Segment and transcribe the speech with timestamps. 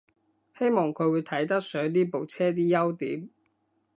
[0.57, 3.29] 希望佢會睇得上呢部車啲優點